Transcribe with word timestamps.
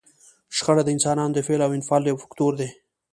شخړه 0.57 0.83
د 0.85 0.89
انسانانو 0.95 1.35
د 1.35 1.39
فعل 1.45 1.61
او 1.65 1.71
انفعال 1.77 2.03
یو 2.05 2.21
فکتور 2.23 2.51
دی. 2.59 2.69